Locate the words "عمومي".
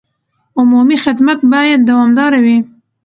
0.59-0.97